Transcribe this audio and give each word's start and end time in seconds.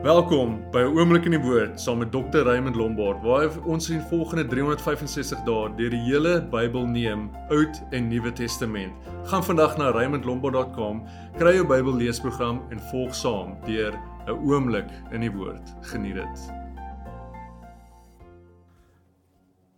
Welkom 0.00 0.64
by 0.72 0.80
'n 0.80 0.96
oomblik 0.96 1.24
in 1.28 1.36
die 1.36 1.40
woord 1.40 1.80
saam 1.80 1.98
met 1.98 2.10
Dr. 2.12 2.42
Raymond 2.48 2.76
Lombard 2.76 3.20
waar 3.22 3.52
ons 3.68 3.90
in 3.90 4.00
volgende 4.00 4.46
365 4.48 5.44
dae 5.44 5.68
deur 5.76 5.90
die 5.90 6.00
hele 6.00 6.40
Bybel 6.40 6.86
neem, 6.86 7.30
Oud 7.50 7.82
en 7.90 8.08
Nuwe 8.08 8.32
Testament. 8.32 8.92
Gaan 9.24 9.44
vandag 9.44 9.76
na 9.76 9.90
raymondlombard.com, 9.90 11.04
kry 11.36 11.52
jou 11.54 11.66
Bybel 11.66 11.94
leesprogram 11.94 12.62
en 12.70 12.80
volg 12.80 13.14
saam 13.14 13.56
deur 13.66 13.92
'n 14.26 14.30
oomblik 14.30 14.88
in 15.12 15.20
die 15.20 15.30
woord. 15.30 15.74
Geniet 15.82 16.14
dit. 16.14 16.50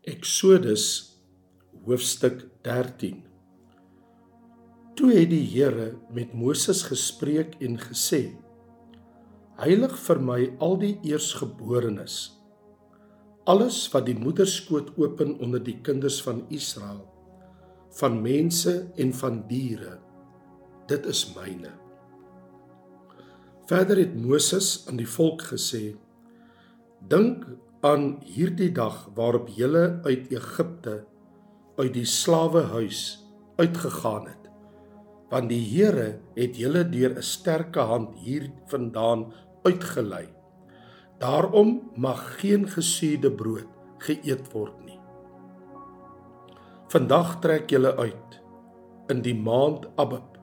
Eksodus 0.03 1.19
hoofstuk 1.85 2.47
13. 2.63 3.25
Toe 4.95 5.13
het 5.13 5.31
die 5.31 5.45
Here 5.45 5.97
met 6.15 6.33
Moses 6.33 6.83
gespreek 6.83 7.55
en 7.61 7.79
gesê: 7.79 8.44
Heilig 9.55 9.93
vir 10.03 10.19
my 10.19 10.39
al 10.59 10.73
die 10.81 10.95
eersgeborenes. 11.07 12.15
Alles 13.47 13.77
wat 13.93 14.09
die 14.09 14.17
moederskoot 14.19 14.89
open 14.99 15.37
onder 15.45 15.63
die 15.63 15.77
kinders 15.87 16.17
van 16.27 16.41
Israel, 16.51 17.05
van 17.95 18.19
mense 18.25 18.73
en 18.99 19.13
van 19.15 19.45
diere, 19.47 20.01
dit 20.91 21.07
is 21.07 21.23
myne. 21.37 21.71
Verder 23.71 24.03
het 24.03 24.17
Moses 24.19 24.89
aan 24.91 24.99
die 24.99 25.09
volk 25.09 25.47
gesê: 25.53 25.95
Dink 27.07 27.47
aan 27.87 28.17
hierdie 28.27 28.73
dag 28.75 29.05
waarop 29.15 29.55
julle 29.55 30.01
uit 30.03 30.33
Egipte 30.35 31.05
uit 31.79 31.95
die 31.95 32.09
slawehuis 32.09 33.21
uitgegaan 33.61 34.27
het 34.33 34.44
want 35.35 35.51
die 35.51 35.65
Here 35.67 36.21
het 36.39 36.59
julle 36.61 36.85
deur 36.87 37.17
'n 37.19 37.23
sterke 37.23 37.83
hand 37.91 38.15
hier 38.23 38.51
vandaan 38.71 39.33
uitgelei. 39.67 40.29
Daarom 41.19 41.91
mag 41.97 42.39
geen 42.41 42.69
gesuurde 42.69 43.31
brood 43.31 43.67
geëet 43.99 44.53
word 44.53 44.77
nie. 44.85 45.01
Vandag 46.89 47.41
trek 47.41 47.71
julle 47.71 47.97
uit 47.97 48.41
in 49.09 49.23
die 49.23 49.35
maand 49.35 49.89
Abib. 49.97 50.39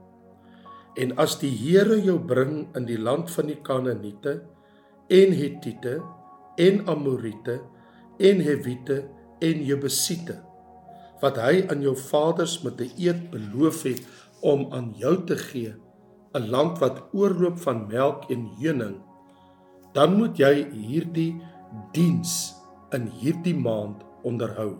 En 0.96 1.16
as 1.18 1.40
die 1.40 1.56
Here 1.56 2.02
jou 2.02 2.20
bring 2.20 2.68
in 2.76 2.86
die 2.86 3.00
land 3.00 3.32
van 3.32 3.48
die 3.48 3.62
Kanaaniete 3.62 4.42
en 5.08 5.32
Hittite 5.32 6.02
en 6.58 6.88
Amorite 6.88 7.62
en 8.20 8.40
Hewiete 8.40 9.08
en 9.40 9.64
Jebusiete 9.64 10.52
wat 11.22 11.38
hy 11.38 11.62
aan 11.70 11.84
jou 11.86 11.94
vaders 11.96 12.62
met 12.66 12.82
'n 12.82 12.92
eed 12.98 13.30
beloof 13.30 13.84
het 13.84 14.02
om 14.42 14.68
aan 14.74 14.94
jou 14.98 15.16
te 15.26 15.38
gee 15.38 15.74
'n 16.34 16.50
land 16.50 16.80
wat 16.80 17.04
oorloop 17.14 17.58
van 17.60 17.88
melk 17.88 18.30
en 18.30 18.46
honing 18.60 18.98
dan 19.94 20.16
moet 20.16 20.38
jy 20.40 20.54
hierdie 20.72 21.34
diens 21.96 22.56
in 22.96 23.10
hierdie 23.20 23.56
maand 23.56 24.04
onderhou. 24.28 24.78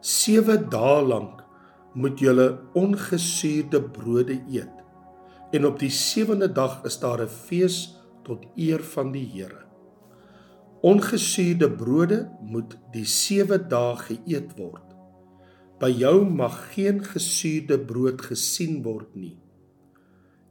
7 0.00 0.68
dae 0.70 1.02
lank 1.02 1.42
moet 1.94 2.20
julle 2.22 2.46
ongesuurde 2.78 3.80
brode 3.82 4.38
eet 4.52 4.72
en 5.56 5.66
op 5.66 5.78
die 5.80 5.90
sewende 5.90 6.48
dag 6.52 6.82
is 6.84 6.98
daar 7.02 7.22
'n 7.22 7.36
fees 7.46 7.98
tot 8.22 8.46
eer 8.56 8.82
van 8.94 9.12
die 9.12 9.26
Here. 9.34 9.62
Ongesuurde 10.82 11.70
brode 11.70 12.30
moet 12.40 12.78
die 12.92 13.04
7 13.04 13.68
dae 13.68 13.96
geëet 13.96 14.56
word 14.58 14.85
By 15.76 15.90
jou 15.92 16.24
mag 16.24 16.54
geen 16.72 17.02
gesuurde 17.04 17.76
brood 17.78 18.22
gesien 18.30 18.80
word 18.84 19.12
nie. 19.12 19.36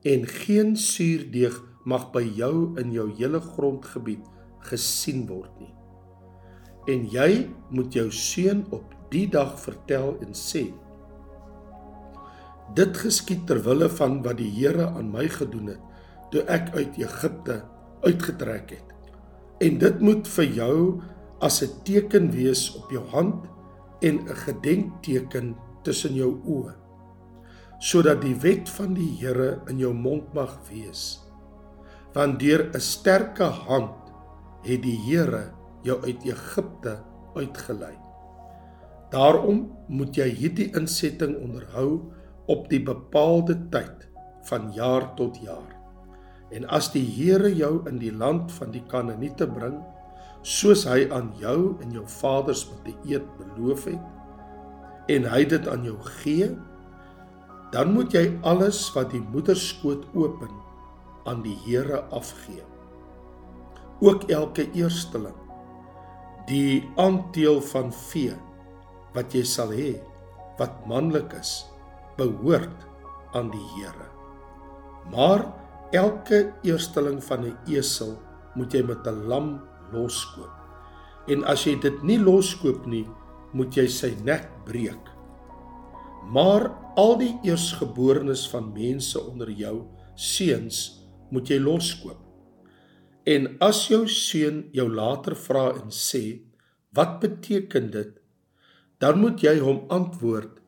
En 0.06 0.28
geen 0.30 0.76
suurdeeg 0.78 1.56
mag 1.86 2.12
by 2.14 2.22
jou 2.38 2.76
in 2.82 2.92
jou 2.94 3.08
hele 3.18 3.42
grondgebied 3.42 4.26
gesien 4.70 5.24
word 5.30 5.50
nie. 5.62 5.74
En 6.94 7.08
jy 7.10 7.48
moet 7.74 7.98
jou 7.98 8.12
seun 8.14 8.62
op 8.70 8.94
die 9.10 9.26
dag 9.34 9.56
vertel 9.62 10.14
en 10.22 10.38
sê: 10.38 10.68
Dit 12.78 12.98
geskied 13.02 13.48
ter 13.50 13.64
wille 13.66 13.90
van 13.98 14.22
wat 14.26 14.38
die 14.38 14.52
Here 14.60 14.92
aan 14.94 15.10
my 15.14 15.26
gedoen 15.30 15.74
het 15.74 15.82
toe 16.34 16.42
ek 16.52 16.70
uit 16.76 16.98
Egipte 17.02 17.64
uitgetrek 18.06 18.78
het. 18.78 18.94
En 19.62 19.78
dit 19.82 20.00
moet 20.02 20.28
vir 20.38 20.48
jou 20.62 20.78
as 21.42 21.62
'n 21.64 21.74
teken 21.84 22.32
wees 22.32 22.76
op 22.76 22.92
jou 22.92 23.06
hand 23.14 23.46
en 24.02 24.26
'n 24.26 24.36
gedenkteken 24.36 25.56
tussen 25.84 26.14
jou 26.14 26.42
oë 26.46 26.86
sodat 27.80 28.22
die 28.24 28.36
wet 28.42 28.70
van 28.78 28.94
die 28.96 29.12
Here 29.20 29.60
in 29.70 29.80
jou 29.80 29.94
mond 29.94 30.34
mag 30.34 30.56
wees. 30.70 31.22
Want 32.16 32.40
deur 32.40 32.72
'n 32.74 32.80
sterke 32.80 33.44
hand 33.44 34.12
het 34.64 34.82
die 34.82 34.98
Here 34.98 35.52
jou 35.84 36.02
uit 36.02 36.24
Egipte 36.24 37.04
uitgelei. 37.36 37.94
Daarom 39.12 39.72
moet 39.88 40.16
jy 40.16 40.30
hierdie 40.30 40.72
insetting 40.74 41.36
onderhou 41.38 42.12
op 42.48 42.70
die 42.70 42.82
bepaalde 42.84 43.70
tyd 43.70 44.10
van 44.50 44.72
jaar 44.74 45.14
tot 45.16 45.38
jaar. 45.38 45.76
En 46.52 46.66
as 46.66 46.92
die 46.92 47.06
Here 47.06 47.56
jou 47.56 47.88
in 47.90 48.00
die 48.00 48.14
land 48.14 48.52
van 48.52 48.72
die 48.72 48.84
Kanaaniete 48.88 49.48
bring 49.48 49.84
soos 50.46 50.84
hy 50.86 51.08
aan 51.10 51.32
jou 51.42 51.74
en 51.82 51.96
jou 51.98 52.06
vaders 52.22 52.68
met 52.70 52.94
'n 52.94 53.10
eed 53.10 53.26
beloof 53.38 53.86
het 53.90 55.10
en 55.10 55.26
hy 55.26 55.42
dit 55.46 55.68
aan 55.68 55.84
jou 55.84 55.98
gee 56.22 56.54
dan 57.72 57.94
moet 57.94 58.14
jy 58.14 58.30
alles 58.46 58.94
wat 58.94 59.10
die 59.12 59.24
moederskoot 59.34 60.06
open 60.14 60.52
aan 61.26 61.42
die 61.44 61.58
Here 61.66 62.04
afgee. 62.14 62.64
Ook 64.00 64.30
elke 64.30 64.68
eersteling 64.72 65.36
die 66.46 66.86
aandeel 67.02 67.58
van 67.74 67.90
vee 68.12 68.36
wat 69.16 69.34
jy 69.34 69.42
sal 69.50 69.74
hê 69.74 69.96
wat 70.60 70.84
manlik 70.86 71.34
is 71.40 71.66
behoort 72.20 72.86
aan 73.34 73.50
die 73.52 73.66
Here. 73.74 74.08
Maar 75.12 75.48
elke 75.92 76.54
eersteling 76.64 77.24
van 77.24 77.46
'n 77.46 77.58
esel 77.68 78.16
moet 78.56 78.74
jy 78.74 78.84
met 78.84 79.08
'n 79.08 79.28
lam 79.28 79.60
loskoop. 79.94 80.52
En 81.28 81.44
as 81.44 81.66
jy 81.66 81.76
dit 81.82 82.04
nie 82.04 82.20
loskoop 82.22 82.86
nie, 82.90 83.06
moet 83.54 83.76
jy 83.78 83.88
sy 83.90 84.12
nek 84.24 84.48
breek. 84.66 85.12
Maar 86.32 86.70
al 86.98 87.18
die 87.22 87.34
eersgeborenes 87.46 88.48
van 88.52 88.72
mense 88.74 89.20
onder 89.20 89.50
jou 89.52 89.86
seuns 90.16 91.02
moet 91.32 91.50
jy 91.50 91.60
loskoop. 91.62 92.22
En 93.26 93.56
as 93.62 93.88
jou 93.90 94.06
seun 94.08 94.66
jou 94.74 94.86
later 94.90 95.36
vra 95.36 95.74
en 95.74 95.90
sê, 95.90 96.42
"Wat 96.94 97.20
beteken 97.20 97.92
dit?" 97.92 98.22
dan 99.00 99.20
moet 99.20 99.42
jy 99.44 99.60
hom 99.60 99.86
antwoord, 99.92 100.62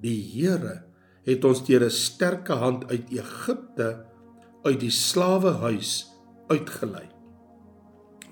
"Die 0.00 0.20
Here 0.32 0.84
het 1.24 1.44
ons 1.44 1.64
deur 1.64 1.84
'n 1.84 1.90
sterke 1.90 2.52
hand 2.52 2.90
uit 2.90 3.10
Egipte 3.10 4.06
uit 4.64 4.80
die 4.80 4.90
slawehuis 4.90 6.06
uitgelei." 6.48 7.19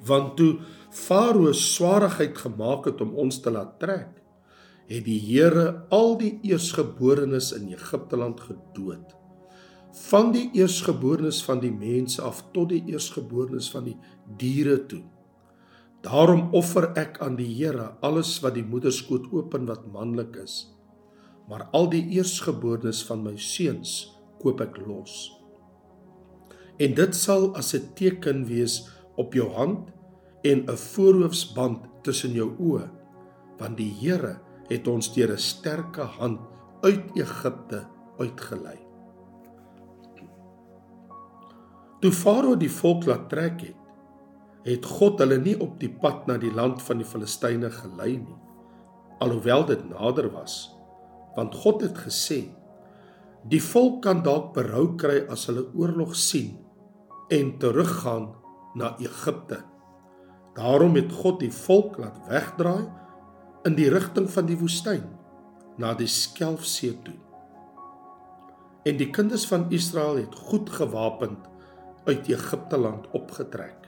Want 0.06 0.36
toe 0.36 0.58
Farao 0.90 1.52
swaarigheid 1.52 2.38
gemaak 2.38 2.88
het 2.88 3.00
om 3.04 3.14
ons 3.14 3.40
te 3.44 3.50
laat 3.52 3.76
trek, 3.80 4.22
het 4.88 5.04
die 5.04 5.20
Here 5.20 5.84
al 5.92 6.16
die 6.20 6.38
eersgeborenes 6.48 7.52
in 7.52 7.68
Egipte 7.74 8.16
land 8.16 8.40
gedood. 8.40 9.14
Van 10.08 10.32
die 10.32 10.48
eersgeborenes 10.56 11.42
van 11.44 11.60
die 11.60 11.72
mense 11.72 12.22
af 12.22 12.42
tot 12.54 12.70
die 12.72 12.82
eersgeborenes 12.88 13.68
van 13.72 13.88
die 13.90 13.96
diere 14.40 14.78
toe. 14.88 15.02
Daarom 16.04 16.52
offer 16.54 16.92
ek 16.96 17.18
aan 17.24 17.36
die 17.36 17.50
Here 17.58 17.92
alles 18.06 18.36
wat 18.44 18.54
die 18.56 18.64
moederskoot 18.64 19.28
open 19.34 19.66
wat 19.68 19.88
manlik 19.92 20.38
is. 20.40 20.68
Maar 21.48 21.66
al 21.72 21.88
die 21.90 22.04
eersgeborenes 22.16 23.02
van 23.08 23.24
my 23.24 23.34
seuns 23.36 24.14
koop 24.40 24.62
ek 24.64 24.78
los. 24.86 25.26
En 26.78 26.94
dit 26.94 27.16
sal 27.16 27.50
as 27.58 27.74
'n 27.74 27.92
teken 27.98 28.46
wees 28.46 28.86
op 29.18 29.34
jou 29.34 29.50
hand 29.52 29.90
en 30.42 30.64
'n 30.66 30.76
voorhoofsband 30.76 31.78
tussen 32.02 32.32
jou 32.32 32.50
oë 32.58 32.88
want 33.58 33.76
die 33.78 33.90
Here 34.00 34.38
het 34.68 34.88
ons 34.88 35.12
deur 35.14 35.32
'n 35.32 35.38
sterke 35.38 36.02
hand 36.02 36.40
uit 36.82 37.04
Egipte 37.14 37.86
uitgelei. 38.18 38.78
Toe 42.00 42.12
Farao 42.12 42.56
die 42.56 42.70
volk 42.70 43.06
laat 43.06 43.28
trek 43.28 43.60
het, 43.60 43.76
het 44.62 44.84
God 44.86 45.18
hulle 45.18 45.38
nie 45.38 45.56
op 45.60 45.80
die 45.80 45.90
pad 45.90 46.26
na 46.26 46.36
die 46.38 46.52
land 46.54 46.82
van 46.82 46.98
die 46.98 47.06
Filistyne 47.06 47.70
gelei 47.70 48.16
nie, 48.16 48.38
alhoewel 49.18 49.64
dit 49.66 49.88
nader 49.88 50.30
was, 50.30 50.70
want 51.34 51.54
God 51.54 51.82
het 51.82 51.98
gesê: 51.98 52.54
"Die 53.48 53.62
volk 53.62 54.02
kan 54.02 54.22
dalk 54.22 54.54
berou 54.54 54.94
kry 54.96 55.26
as 55.28 55.46
hulle 55.46 55.66
oorlog 55.74 56.14
sien 56.16 56.58
en 57.28 57.58
teruggaan 57.58 58.34
na 58.78 58.94
Egipte." 59.02 59.62
Daarom 60.58 60.94
het 60.98 61.12
God 61.12 61.40
die 61.42 61.52
volk 61.52 61.98
laat 62.02 62.18
wegdraai 62.28 62.88
in 63.68 63.76
die 63.78 63.90
rigting 63.90 64.30
van 64.30 64.46
die 64.46 64.58
woestyn 64.58 65.04
na 65.78 65.92
die 65.94 66.08
Skelfsee 66.10 66.96
toe. 67.06 67.18
En 68.88 68.96
die 68.98 69.10
kinders 69.10 69.46
van 69.46 69.68
Israel 69.70 70.16
het 70.16 70.34
goed 70.34 70.70
gewapend 70.70 71.46
uit 72.08 72.28
Egipte 72.28 72.78
land 72.78 73.06
opgetrek. 73.14 73.86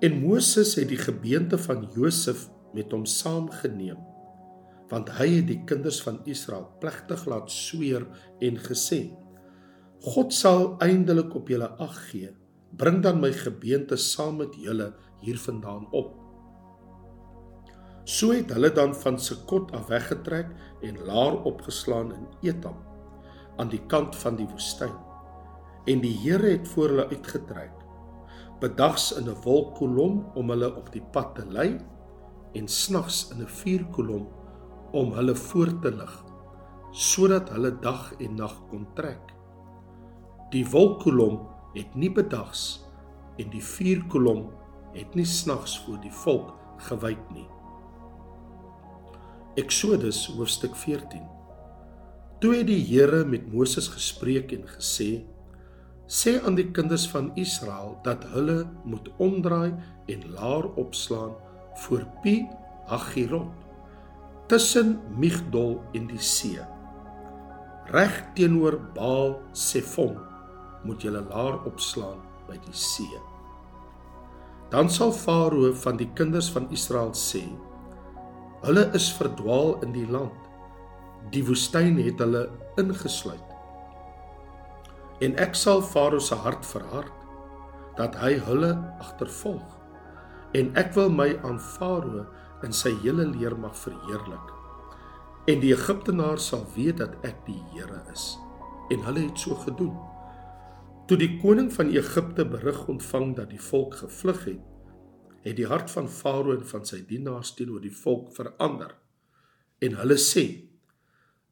En 0.00 0.20
Moses 0.20 0.74
het 0.74 0.88
die 0.90 1.00
gebeente 1.00 1.58
van 1.58 1.88
Josef 1.94 2.48
met 2.74 2.92
hom 2.92 3.06
saamgeneem 3.06 4.00
want 4.92 5.08
hy 5.18 5.28
het 5.38 5.46
die 5.48 5.60
kinders 5.66 6.00
van 6.04 6.20
Israel 6.28 6.66
plegtig 6.80 7.24
laat 7.30 7.50
sweer 7.52 8.04
en 8.44 8.58
gesê 8.66 9.00
God 10.04 10.34
sal 10.36 10.74
eindelik 10.84 11.32
op 11.38 11.48
julle 11.48 11.70
ag 11.80 11.96
gee 12.10 12.32
bring 12.76 13.02
dan 13.02 13.20
my 13.20 13.32
gebeente 13.32 13.96
saam 13.96 14.36
met 14.42 14.54
julle 14.58 14.92
hiervandaan 15.24 15.86
op 15.90 16.12
so 18.04 18.32
het 18.32 18.52
hulle 18.52 18.72
dan 18.76 18.94
van 18.94 19.18
Sukot 19.18 19.72
af 19.72 19.86
weggetrek 19.92 20.50
en 20.82 21.00
laar 21.08 21.38
opgeslaan 21.50 22.12
in 22.14 22.26
Etam 22.50 22.76
aan 23.56 23.70
die 23.72 23.82
kant 23.86 24.16
van 24.16 24.36
die 24.36 24.48
woestyn 24.50 24.92
en 25.86 26.00
die 26.04 26.16
Here 26.24 26.56
het 26.56 26.68
voor 26.68 26.92
hulle 26.92 27.08
uitgetrek 27.08 27.72
bedags 28.60 29.12
in 29.18 29.28
'n 29.28 29.40
wolkkolom 29.44 30.24
om 30.34 30.50
hulle 30.50 30.74
op 30.76 30.92
die 30.92 31.04
pad 31.12 31.34
te 31.34 31.46
lei 31.46 31.80
en 32.52 32.68
snags 32.68 33.30
in 33.30 33.42
'n 33.42 33.48
vuurkolom 33.60 34.28
om 34.92 35.12
hulle 35.12 35.34
voor 35.34 35.78
te 35.80 35.90
lig 35.90 36.24
sodat 36.94 37.48
hulle 37.50 37.72
dag 37.82 38.12
en 38.22 38.36
nag 38.38 38.54
kon 38.70 38.86
trek. 38.94 39.32
Die 40.50 40.62
wolkkolom 40.70 41.40
het 41.74 41.94
nie 41.94 42.10
bedags 42.12 42.84
en 43.38 43.50
die 43.50 43.62
vuurkolom 43.62 44.46
het 44.94 45.14
nie 45.14 45.26
snags 45.26 45.78
voor 45.84 45.98
die 46.02 46.12
volk 46.24 46.52
gewyk 46.88 47.22
nie. 47.34 47.46
Eksodus 49.58 50.26
hoofstuk 50.34 50.74
14. 50.76 51.22
Toe 52.42 52.54
het 52.56 52.66
die 52.66 52.82
Here 52.82 53.24
met 53.24 53.46
Moses 53.52 53.88
gespreek 53.88 54.52
en 54.52 54.66
gesê: 54.68 55.24
"Sê 56.06 56.40
aan 56.42 56.54
die 56.54 56.70
kinders 56.70 57.06
van 57.08 57.30
Israel 57.34 57.98
dat 58.02 58.24
hulle 58.34 58.66
moet 58.84 59.10
omdraai 59.16 59.74
en 60.06 60.30
laar 60.30 60.66
opslaan 60.74 61.34
voor 61.74 62.06
Pi 62.22 62.46
Hagirot 62.86 63.50
tussen 64.46 65.00
Migdol 65.16 65.80
en 65.92 66.06
die 66.06 66.20
see. 66.20 66.60
Reg 67.92 68.20
teenoor 68.34 68.78
Baal 68.94 69.40
Sefon 69.52 70.33
moet 70.84 71.04
jy 71.04 71.12
laar 71.14 71.60
opslaan 71.68 72.20
by 72.48 72.58
die 72.66 72.76
see. 72.76 73.20
Dan 74.72 74.90
sal 74.90 75.12
Farao 75.12 75.72
van 75.84 75.98
die 76.00 76.08
kinders 76.18 76.50
van 76.52 76.68
Israel 76.74 77.12
sê: 77.14 77.44
Hulle 78.64 78.88
is 78.96 79.10
verdwaal 79.12 79.76
in 79.84 79.92
die 79.92 80.06
land. 80.08 80.32
Die 81.32 81.44
woestyn 81.44 81.98
het 82.00 82.20
hulle 82.20 82.48
ingesluit. 82.80 83.52
En 85.24 85.36
ek 85.40 85.54
sal 85.56 85.82
Farao 85.84 86.20
se 86.20 86.36
hart 86.36 86.66
verhard 86.66 87.12
dat 87.98 88.16
hy 88.18 88.34
hulle 88.48 88.72
agtervolg. 89.00 89.68
En 90.54 90.72
ek 90.78 90.94
wil 90.98 91.10
my 91.10 91.30
aan 91.46 91.60
Farao 91.60 92.26
in 92.66 92.74
sy 92.74 92.92
hele 93.04 93.26
leermag 93.30 93.76
verheerlik. 93.78 94.52
En 95.50 95.60
die 95.60 95.74
Egiptenaars 95.74 96.48
sal 96.50 96.64
weet 96.74 97.02
dat 97.02 97.14
ek 97.28 97.44
die 97.46 97.60
Here 97.74 98.00
is. 98.12 98.34
En 98.90 99.04
hulle 99.04 99.26
het 99.28 99.38
so 99.38 99.54
gedoen. 99.66 99.94
Toe 101.04 101.18
die 101.20 101.34
koning 101.36 101.66
van 101.68 101.90
Egipte 101.92 102.46
berig 102.48 102.78
ontvang 102.88 103.34
dat 103.36 103.50
die 103.52 103.60
volk 103.60 103.98
gevlug 104.00 104.44
het, 104.48 104.60
het 105.44 105.56
die 105.58 105.66
hart 105.68 105.90
van 105.92 106.06
Farao 106.08 106.54
en 106.54 106.62
van 106.64 106.86
sy 106.88 107.02
dienaars 107.04 107.50
teenoor 107.58 107.82
die 107.84 107.92
volk 107.92 108.30
verander. 108.32 108.94
En 109.84 109.98
hulle 110.00 110.16
sê: 110.16 110.64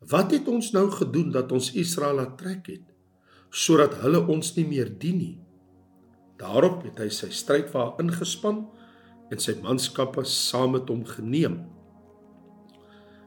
"Wat 0.01 0.33
het 0.33 0.49
ons 0.49 0.71
nou 0.73 0.89
gedoen 0.91 1.31
dat 1.33 1.53
ons 1.53 1.73
Israel 1.73 2.17
laat 2.17 2.39
trek 2.39 2.67
het 2.67 2.89
sodat 3.51 3.95
hulle 4.01 4.27
ons 4.27 4.57
nie 4.57 4.65
meer 4.65 4.89
dien 4.99 5.19
nie?" 5.19 5.39
Daarop 6.41 6.83
het 6.83 6.99
hy 6.99 7.09
sy 7.09 7.29
strydwa 7.29 7.95
ingespan 8.01 8.65
en 9.31 9.39
sy 9.39 9.53
manskappe 9.61 10.25
saam 10.25 10.73
met 10.73 10.89
hom 10.89 11.05
geneem. 11.05 11.61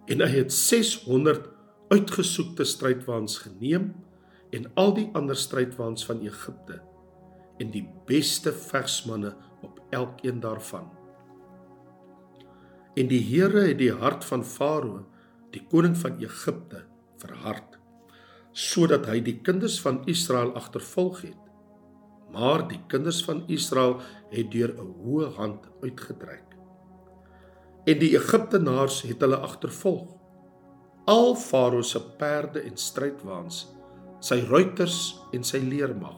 En 0.08 0.22
hy 0.22 0.32
het 0.42 0.54
600 0.54 1.46
uitgesoekte 1.90 2.66
strydwaans 2.66 3.38
geneem 3.38 3.94
en 4.56 4.68
al 4.80 4.94
die 4.96 5.08
ander 5.18 5.38
strydwaans 5.38 6.06
van 6.08 6.24
Egipte 6.24 6.80
en 7.60 7.72
die 7.72 7.86
beste 8.08 8.52
vegsmanne 8.56 9.34
op 9.64 9.80
elkeen 9.96 10.40
daarvan. 10.44 10.90
En 12.96 13.08
die 13.12 13.22
Here 13.24 13.68
het 13.68 13.80
die 13.80 13.92
hart 13.92 14.24
van 14.28 14.44
Farao, 14.48 15.06
die 15.52 15.64
koning 15.72 15.96
van 16.00 16.20
Egipte, 16.24 16.86
verhard 17.20 17.80
sodat 18.56 19.10
hy 19.12 19.18
die 19.20 19.42
kinders 19.44 19.82
van 19.84 19.98
Israel 20.08 20.54
agtervolg 20.56 21.26
het 21.26 21.46
maar 22.36 22.68
die 22.68 22.80
kinders 22.88 23.24
van 23.24 23.44
Israel 23.48 24.00
het 24.30 24.52
deur 24.52 24.74
'n 24.76 24.94
hoë 25.04 25.30
hand 25.36 25.68
uitgetrek. 25.82 26.44
En 27.86 28.00
die 28.00 28.18
Egiptenaars 28.18 29.02
het 29.02 29.22
hulle 29.22 29.38
agtervolg. 29.38 30.10
Al 31.06 31.36
Farao 31.36 31.82
se 31.82 32.02
perde 32.18 32.60
en 32.60 32.78
strydwaans, 32.78 33.75
sy 34.26 34.42
ruiters 34.50 35.00
en 35.36 35.44
sy 35.46 35.62
leermag. 35.62 36.18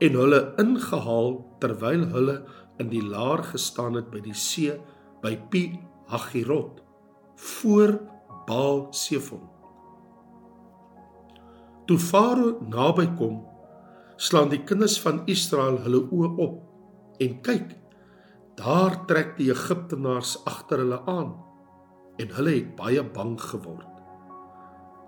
En 0.00 0.16
hulle 0.20 0.40
ingehaal 0.60 1.38
terwyl 1.60 2.06
hulle 2.12 2.36
in 2.80 2.90
die 2.92 3.02
laar 3.04 3.42
gestaan 3.52 3.96
het 3.98 4.08
by 4.12 4.22
die 4.24 4.36
see 4.36 4.76
by 5.24 5.34
Pi 5.50 5.64
Hagirot 6.12 6.80
voor 7.58 7.96
Baal 8.46 8.86
Sefon. 8.96 9.42
Toe 11.86 11.98
Farao 12.02 12.56
naby 12.66 13.06
kom, 13.18 13.40
slaan 14.16 14.50
die 14.50 14.62
kinders 14.66 14.96
van 15.02 15.22
Israel 15.30 15.80
hulle 15.84 16.04
oë 16.10 16.30
op 16.42 17.20
en 17.22 17.36
kyk 17.44 17.74
daar 18.56 18.96
trek 19.08 19.36
die 19.36 19.50
Egiptenaars 19.52 20.38
agter 20.48 20.80
hulle 20.84 21.02
aan 21.10 21.34
en 22.20 22.32
hulle 22.38 22.56
het 22.56 22.72
baie 22.78 23.04
bang 23.16 23.36
geword 23.40 23.95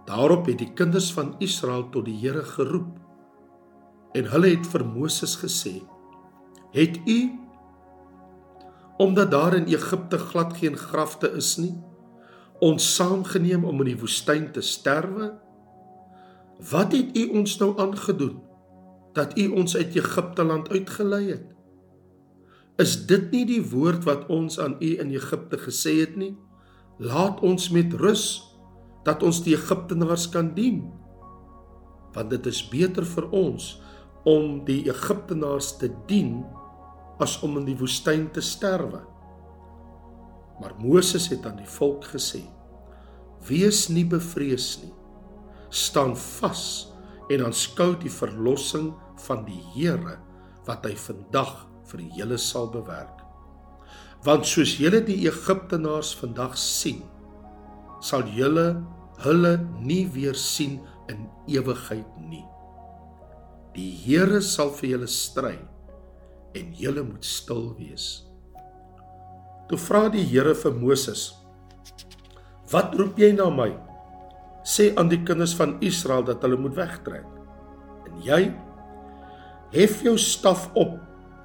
daarop 0.09 0.49
het 0.49 0.59
die 0.63 0.73
kinders 0.73 1.11
van 1.13 1.35
Israel 1.45 1.89
tot 1.93 2.09
die 2.09 2.17
Here 2.17 2.45
geroep 2.55 4.17
en 4.19 4.31
hulle 4.33 4.55
het 4.55 4.67
vir 4.73 4.87
Moses 4.89 5.37
gesê 5.43 5.79
het 6.75 6.99
u 7.07 7.19
omdat 8.99 9.31
daar 9.31 9.55
in 9.55 9.69
Egipte 9.71 10.19
glad 10.19 10.57
geen 10.59 10.77
grafte 10.77 11.31
is 11.39 11.55
nie 11.61 11.77
ons 12.65 12.89
saamgeneem 12.97 13.65
om 13.69 13.85
in 13.85 13.93
die 13.93 14.01
woestyn 14.01 14.51
te 14.53 14.65
sterwe 14.65 15.31
wat 16.73 16.97
het 16.97 17.17
u 17.17 17.29
ons 17.39 17.59
nou 17.61 17.75
aangedoen 17.79 18.39
dat 19.19 19.39
U 19.39 19.49
ons 19.49 19.77
uit 19.77 19.95
Egipte 19.95 20.45
land 20.45 20.69
uitgelei 20.71 21.25
het? 21.31 21.47
Is 22.79 22.95
dit 23.11 23.31
nie 23.35 23.45
die 23.49 23.63
woord 23.71 24.05
wat 24.07 24.29
ons 24.31 24.59
aan 24.63 24.77
U 24.79 24.91
in 25.03 25.11
Egipte 25.15 25.59
gesê 25.59 25.99
het 26.03 26.15
nie? 26.17 26.35
Laat 26.99 27.41
ons 27.47 27.71
met 27.75 27.95
rus 27.99 28.48
dat 29.07 29.23
ons 29.23 29.43
die 29.45 29.55
Egiptenaars 29.57 30.29
kan 30.33 30.53
dien. 30.55 30.83
Want 32.15 32.31
dit 32.31 32.47
is 32.51 32.63
beter 32.71 33.07
vir 33.07 33.29
ons 33.37 33.77
om 34.29 34.65
die 34.67 34.83
Egiptenaars 34.91 35.77
te 35.81 35.91
dien 36.09 36.43
as 37.23 37.39
om 37.43 37.59
in 37.61 37.67
die 37.69 37.79
woestyn 37.79 38.29
te 38.35 38.43
sterwe. 38.45 39.03
Maar 40.59 40.75
Moses 40.83 41.29
het 41.31 41.47
aan 41.47 41.61
die 41.61 41.71
volk 41.79 42.07
gesê: 42.13 42.43
Wees 43.47 43.87
nie 43.89 44.07
bevrees 44.07 44.79
nie. 44.83 44.95
Staan 45.71 46.17
vas 46.17 46.89
en 47.29 47.45
aanskou 47.45 47.93
die 48.01 48.13
verlossing 48.13 48.91
van 49.27 49.45
die 49.47 49.61
Here 49.75 50.19
wat 50.67 50.87
hy 50.89 50.95
vandag 50.99 51.67
vir 51.89 52.05
julle 52.17 52.39
sal 52.41 52.69
bewerk. 52.73 53.23
Want 54.27 54.49
soos 54.49 54.75
julle 54.81 55.01
die 55.05 55.21
Egiptenaars 55.29 56.15
vandag 56.19 56.57
sien, 56.59 57.05
sal 58.01 58.27
julle 58.35 58.69
hulle 59.25 59.57
nie 59.83 60.05
weer 60.15 60.37
sien 60.39 60.79
in 61.11 61.27
ewigheid 61.51 62.07
nie. 62.31 62.45
Die 63.75 63.91
Here 64.05 64.41
sal 64.43 64.71
vir 64.79 64.95
julle 64.95 65.11
stry 65.11 65.57
en 66.59 66.71
julle 66.79 67.05
moet 67.07 67.27
stil 67.27 67.73
wees. 67.79 68.07
Toe 69.69 69.79
vra 69.81 70.07
die 70.13 70.25
Here 70.25 70.55
vir 70.55 70.75
Moses: 70.75 71.35
"Wat 72.71 72.95
roep 72.95 73.19
jy 73.19 73.33
na 73.33 73.51
my?" 73.51 73.71
Sê 74.65 74.93
aan 74.97 75.09
die 75.09 75.23
kinders 75.25 75.55
van 75.57 75.79
Israel 75.81 76.23
dat 76.23 76.43
hulle 76.43 76.57
moet 76.57 76.77
wegtrek. 76.77 77.27
En 78.07 78.23
jy 78.23 78.55
Hef 79.69 80.01
jou 80.03 80.17
staf 80.17 80.71
op 80.81 80.97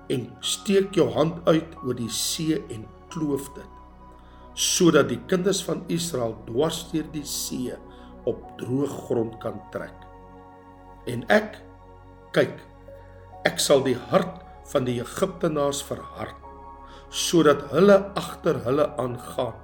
en 0.07 0.29
steek 0.39 0.95
jou 0.95 1.09
hand 1.11 1.41
uit 1.47 1.75
oor 1.83 1.95
die 1.95 2.09
see 2.09 2.55
en 2.71 2.85
kloof 3.11 3.49
dit 3.55 3.72
sodat 4.53 5.09
die 5.09 5.19
kinders 5.29 5.63
van 5.65 5.81
Israel 5.91 6.35
dwars 6.47 6.83
deur 6.91 7.07
die 7.13 7.25
see 7.25 7.73
op 8.29 8.43
droë 8.61 8.89
grond 9.07 9.39
kan 9.43 9.59
trek. 9.73 9.95
En 11.09 11.25
ek 11.33 11.57
kyk, 12.35 12.55
ek 13.49 13.59
sal 13.59 13.83
die 13.85 13.97
hart 14.11 14.39
van 14.71 14.87
die 14.87 14.99
Egiptenaars 15.03 15.83
verhard 15.85 16.39
sodat 17.13 17.67
hulle 17.69 17.99
agter 18.17 18.57
hulle 18.65 18.87
aangaan. 18.97 19.59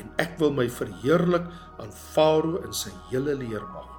En 0.00 0.06
ek 0.22 0.38
wil 0.40 0.54
my 0.56 0.64
verheerlik 0.72 1.50
aan 1.82 1.90
Farao 1.92 2.62
en 2.64 2.72
sy 2.72 2.92
hele 3.10 3.34
leermag, 3.36 3.90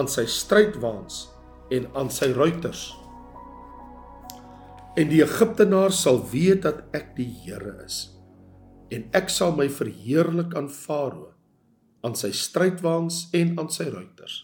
aan 0.00 0.08
sy 0.08 0.24
strydwaans 0.24 1.26
en 1.76 1.90
aan 2.00 2.08
sy 2.08 2.30
ruiters. 2.32 2.86
En 4.96 5.12
die 5.12 5.20
Egiptenaar 5.20 5.92
sal 5.92 6.22
weet 6.32 6.64
dat 6.64 6.80
ek 6.96 7.12
die 7.18 7.28
Here 7.44 7.76
is. 7.84 8.06
En 8.90 9.06
ek 9.14 9.30
sal 9.30 9.54
my 9.56 9.68
verheerlik 9.70 10.54
aan 10.58 10.70
Farao, 10.72 11.30
aan 12.02 12.16
sy 12.18 12.32
strydwaans 12.34 13.28
en 13.36 13.54
aan 13.60 13.70
sy 13.70 13.86
ruiters. 13.92 14.42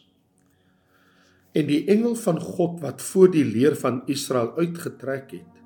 En 1.56 1.66
die 1.70 1.82
engel 1.90 2.14
van 2.20 2.38
God 2.42 2.80
wat 2.84 3.02
voor 3.02 3.30
die 3.32 3.44
leer 3.44 3.76
van 3.80 4.02
Israel 4.12 4.52
uitgetrek 4.58 5.30
het, 5.38 5.62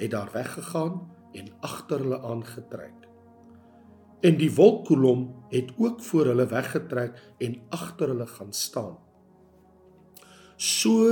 het 0.00 0.10
daar 0.10 0.30
weggegaan 0.32 1.02
en 1.36 1.50
agter 1.60 2.00
hulle 2.04 2.20
aangetrek. 2.24 3.04
En 4.24 4.38
die 4.40 4.50
wolkkolom 4.56 5.26
het 5.52 5.74
ook 5.76 6.00
voor 6.02 6.32
hulle 6.32 6.46
weggetrek 6.48 7.18
en 7.44 7.58
agter 7.68 8.14
hulle 8.14 8.26
gaan 8.26 8.52
staan. 8.52 8.96
So 10.56 11.04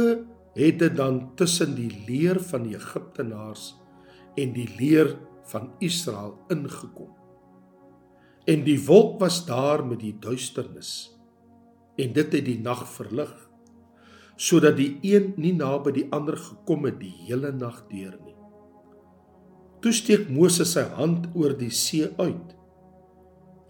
het 0.55 0.79
dit 0.79 0.97
dan 0.97 1.35
tussen 1.37 1.75
die 1.77 1.91
leer 2.09 2.41
van 2.41 2.65
die 2.65 2.77
Egiptenaars 2.79 3.75
en 4.41 4.55
die 4.57 4.69
leer 4.79 5.13
van 5.51 5.73
Israel 5.79 6.39
ingekom. 6.53 7.13
En 8.45 8.65
die 8.65 8.79
wolk 8.87 9.21
was 9.21 9.45
daar 9.47 9.85
met 9.87 10.01
die 10.01 10.17
duisternis 10.21 11.11
en 11.97 12.13
dit 12.13 12.33
het 12.33 12.45
die 12.45 12.61
nag 12.61 12.83
verlig 12.91 13.33
sodat 14.37 14.75
die 14.77 14.99
een 15.07 15.31
nie 15.39 15.53
naby 15.55 15.93
die 15.95 16.09
ander 16.13 16.35
gekom 16.35 16.89
het 16.89 16.97
die 16.99 17.13
hele 17.29 17.53
nag 17.55 17.85
deur 17.87 18.17
nie. 18.25 18.35
Toe 19.79 19.93
steek 19.95 20.27
Moses 20.33 20.73
sy 20.75 20.83
hand 20.97 21.29
oor 21.39 21.55
die 21.55 21.71
see 21.71 22.09
uit 22.19 22.55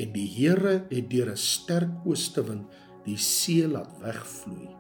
en 0.00 0.14
die 0.14 0.26
Here 0.36 0.86
het 0.88 1.10
deur 1.10 1.30
'n 1.30 1.36
sterk 1.36 2.06
oostewind 2.06 2.66
die 3.04 3.18
see 3.20 3.68
laat 3.68 3.92
wegvloei 4.00 4.72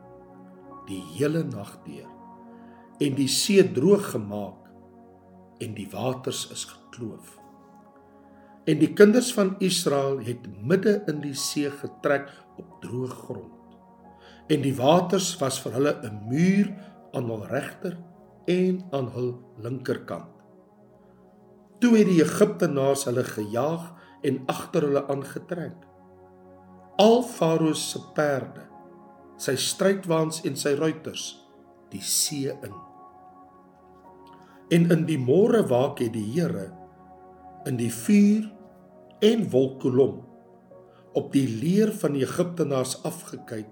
die 0.88 1.02
hele 1.16 1.44
nag 1.44 1.76
deur 1.84 2.08
en 3.00 3.14
die 3.14 3.28
see 3.28 3.62
droog 3.76 4.10
gemaak 4.14 4.63
en 5.64 5.74
die 5.78 5.88
waters 5.92 6.44
is 6.54 6.66
gekloof 6.70 7.34
en 8.70 8.80
die 8.80 8.92
kinders 8.96 9.32
van 9.36 9.54
Israel 9.64 10.20
het 10.28 10.46
midde 10.60 10.98
in 11.12 11.20
die 11.24 11.36
see 11.38 11.72
getrek 11.82 12.30
op 12.60 12.78
droë 12.84 13.18
grond 13.24 14.52
en 14.54 14.64
die 14.64 14.76
waters 14.76 15.32
was 15.40 15.60
vir 15.64 15.78
hulle 15.80 15.96
'n 16.04 16.22
muur 16.28 16.70
aan 17.16 17.32
hul 17.32 17.44
regter 17.50 17.98
en 18.46 18.84
aan 18.92 19.10
hul 19.16 19.34
linkerkant 19.64 20.34
Toe 21.84 21.98
het 21.98 22.08
die 22.08 22.22
Egiptenaars 22.22 23.02
hulle 23.04 23.24
gejaag 23.28 23.90
en 24.24 24.38
agter 24.48 24.86
hulle 24.86 25.02
aangetrek. 25.12 25.76
Al 26.96 27.18
Farao 27.28 27.74
se 27.76 28.00
perde, 28.16 28.62
sy 29.36 29.52
strydwaans 29.60 30.40
en 30.48 30.56
sy 30.56 30.72
ruiters 30.78 31.26
die 31.92 32.00
see 32.00 32.48
in. 32.54 32.78
En 34.72 34.88
in 34.90 35.04
die 35.08 35.18
môre 35.20 35.64
waak 35.68 36.00
het 36.00 36.14
die 36.14 36.24
Here 36.32 36.70
in 37.68 37.78
die 37.80 37.92
vuur 37.92 38.50
en 39.24 39.46
wolkkolom 39.52 40.18
op 41.16 41.30
die 41.32 41.46
leer 41.48 41.92
van 41.96 42.16
die 42.16 42.24
Egiptenaars 42.26 42.98
afgekyk 43.08 43.70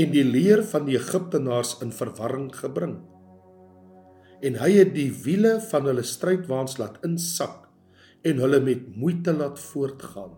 en 0.00 0.12
die 0.12 0.24
leer 0.24 0.62
van 0.64 0.86
die 0.88 0.96
Egiptenaars 0.96 1.74
in 1.84 1.92
verwarring 1.92 2.48
gebring 2.56 2.96
en 4.44 4.58
hy 4.60 4.70
het 4.78 4.92
die 4.94 5.10
wiele 5.24 5.56
van 5.70 5.88
hulle 5.88 6.04
strydwaans 6.04 6.76
laat 6.80 6.98
insak 7.06 7.66
en 8.26 8.42
hulle 8.42 8.60
met 8.60 8.88
moeite 8.96 9.32
laat 9.32 9.58
voortgaan. 9.70 10.34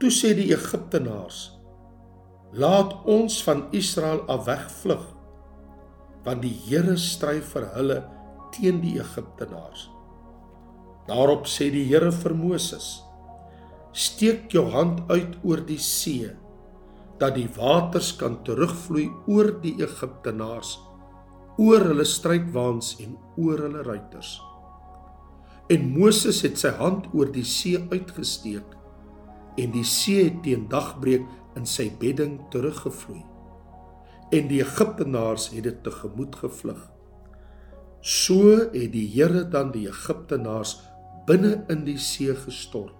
Toe 0.00 0.10
sê 0.14 0.32
die 0.38 0.52
Egiptenaars: 0.54 1.52
"Laat 2.52 2.94
ons 3.04 3.42
van 3.44 3.66
Israel 3.72 4.22
af 4.30 4.46
wegvlug, 4.46 5.04
want 6.24 6.42
die 6.42 6.54
Here 6.68 6.96
stry 6.96 7.40
vir 7.40 7.68
hulle 7.76 7.98
teen 8.52 8.80
die 8.80 8.98
Egiptenaars." 9.00 9.90
Daarop 11.08 11.46
sê 11.46 11.70
die 11.70 11.84
Here 11.88 12.12
vir 12.12 12.34
Moses: 12.34 13.02
"Steek 13.92 14.52
jou 14.52 14.70
hand 14.70 15.02
uit 15.10 15.36
oor 15.42 15.60
die 15.66 15.78
see, 15.78 16.30
dat 17.18 17.34
die 17.34 17.48
waters 17.56 18.16
kan 18.16 18.42
terugvloei 18.44 19.10
oor 19.26 19.60
die 19.60 19.76
Egiptenaars." 19.82 20.78
oor 21.60 21.84
hulle 21.90 22.04
strydwaans 22.08 22.94
en 23.04 23.16
oor 23.36 23.60
hulle 23.66 23.82
ruiters. 23.84 24.38
En 25.72 25.84
Moses 25.94 26.40
het 26.44 26.58
sy 26.60 26.72
hand 26.78 27.08
oor 27.16 27.28
die 27.32 27.46
see 27.46 27.80
uitgesteek 27.92 28.76
en 29.60 29.74
die 29.74 29.84
see 29.86 30.24
het 30.26 30.40
teen 30.46 30.64
dagbreek 30.72 31.26
in 31.58 31.68
sy 31.68 31.90
bedding 32.00 32.38
teruggevloei. 32.52 33.20
En 34.32 34.48
die 34.48 34.62
Egiptenaars 34.64 35.50
het 35.52 35.66
dit 35.68 35.82
tegemoet 35.84 36.38
gevlug. 36.40 36.80
So 38.02 38.56
het 38.72 38.90
die 38.90 39.06
Here 39.14 39.44
dan 39.46 39.70
die 39.70 39.86
Egiptenaars 39.86 40.80
binne 41.26 41.60
in 41.70 41.84
die 41.86 41.98
see 42.02 42.34
gestort. 42.34 42.96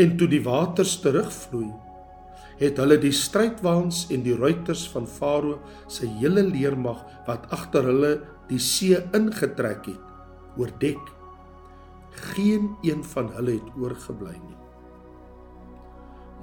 En 0.00 0.14
toe 0.16 0.28
die 0.32 0.40
waters 0.46 0.94
terugvloei, 1.04 1.68
het 2.56 2.80
hulle 2.80 2.96
die 3.02 3.12
strydwaans 3.12 4.06
en 4.14 4.24
die 4.24 4.36
ruiters 4.38 4.86
van 4.94 5.04
Farao 5.08 5.58
se 5.92 6.08
hele 6.20 6.44
leermag 6.46 7.02
wat 7.26 7.44
agter 7.52 7.84
hulle 7.90 8.14
die 8.48 8.60
see 8.62 8.96
ingetrek 9.12 9.90
het, 9.90 10.08
oordek. 10.56 11.12
Geen 12.32 12.72
een 12.88 13.04
van 13.12 13.28
hulle 13.36 13.58
het 13.60 13.76
oorgebly 13.76 14.38
nie. 14.38 14.58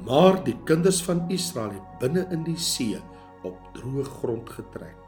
Maar 0.05 0.37
die 0.45 0.57
kinders 0.69 1.01
van 1.05 1.25
Israel 1.33 1.73
het 1.73 1.99
binne 2.05 2.29
in 2.29 2.45
die 2.45 2.57
see 2.61 3.01
op 3.41 3.57
droë 3.73 4.05
grond 4.21 4.49
getrek. 4.53 4.98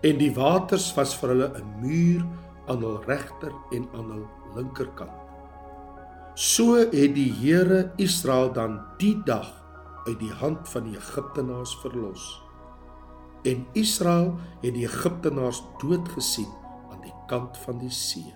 En 0.00 0.16
die 0.16 0.30
waters 0.32 0.86
was 0.96 1.12
vir 1.20 1.34
hulle 1.34 1.48
'n 1.60 1.72
muur 1.80 2.22
aan 2.72 2.80
hul 2.80 3.02
regter 3.04 3.52
en 3.76 3.88
aan 3.92 4.10
hul 4.10 4.28
linkerkant. 4.56 5.12
So 6.34 6.74
het 6.78 7.14
die 7.14 7.32
Here 7.32 7.92
Israel 7.96 8.52
dan 8.52 8.80
die 8.98 9.22
dag 9.24 9.50
uit 10.06 10.18
die 10.18 10.32
hand 10.32 10.68
van 10.68 10.84
die 10.88 10.96
Egiptenaars 10.96 11.74
verlos. 11.82 12.42
En 13.44 13.66
Israel 13.72 14.38
het 14.62 14.74
die 14.74 14.86
Egiptenaars 14.88 15.62
doodgesien 15.82 16.48
aan 16.90 17.00
die 17.04 17.14
kant 17.26 17.56
van 17.56 17.78
die 17.78 17.90
see. 17.90 18.34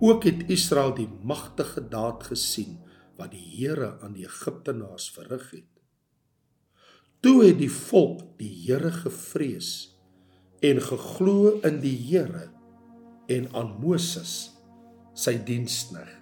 Ook 0.00 0.24
het 0.24 0.50
Israel 0.50 0.94
die 0.94 1.08
magtige 1.22 1.88
daad 1.88 2.22
gesien 2.22 2.80
wat 3.16 3.30
die 3.30 3.46
Here 3.56 3.98
aan 4.02 4.12
die 4.12 4.26
Egiptenaars 4.26 5.10
verrig 5.10 5.50
het. 5.50 5.70
Toe 7.20 7.44
het 7.44 7.58
die 7.58 7.70
volk 7.70 8.38
die 8.38 8.50
Here 8.66 8.90
gevrees 8.90 9.91
en 10.62 10.78
geglo 10.80 11.58
in 11.66 11.80
die 11.82 11.96
Here 11.98 12.46
en 13.32 13.48
aan 13.58 13.74
Moses 13.82 14.52
sy 15.18 15.34
diensknegt. 15.46 16.20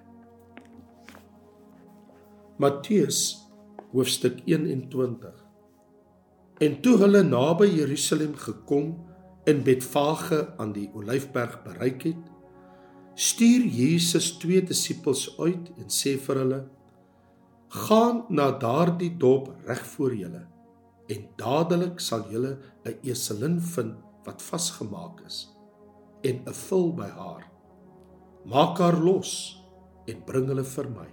Matteus 2.60 3.20
hoofstuk 3.92 4.40
21 4.44 5.36
En 6.60 6.74
toe 6.84 6.98
hulle 7.00 7.22
naby 7.24 7.70
Jerusalem 7.72 8.34
gekom 8.36 8.90
in 9.48 9.62
Betfage 9.64 10.42
aan 10.60 10.74
die 10.76 10.90
Olyfberg 10.92 11.62
bereik 11.64 12.04
het, 12.04 12.26
stuur 13.16 13.64
Jesus 13.64 14.34
twee 14.42 14.60
disippels 14.64 15.24
uit 15.38 15.70
en 15.80 15.88
sê 15.88 16.18
vir 16.20 16.42
hulle: 16.42 16.60
"Gaan 17.86 18.24
na 18.28 18.50
daardie 18.52 19.16
dorp 19.16 19.48
reg 19.66 19.80
voor 19.94 20.14
julle 20.14 20.44
en 21.08 21.26
dadelik 21.36 22.00
sal 22.00 22.28
julle 22.30 22.58
'n 22.84 22.96
eselin 23.02 23.60
vind 23.60 24.09
wat 24.24 24.42
vasgemaak 24.42 25.20
is 25.26 25.48
en 26.22 26.42
'n 26.46 26.52
vul 26.52 26.92
by 26.94 27.08
haar. 27.08 27.50
Maak 28.44 28.78
haar 28.78 28.98
los 29.00 29.62
en 30.06 30.24
bring 30.24 30.46
hulle 30.46 30.64
vir 30.64 30.88
my." 30.90 31.08